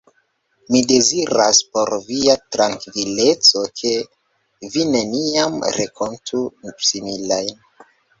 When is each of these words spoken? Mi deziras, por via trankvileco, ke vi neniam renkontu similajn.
Mi 0.75 0.79
deziras, 0.91 1.57
por 1.75 1.91
via 2.07 2.35
trankvileco, 2.55 3.61
ke 3.81 3.91
vi 4.77 4.87
neniam 4.95 5.59
renkontu 5.77 6.41
similajn. 6.93 7.53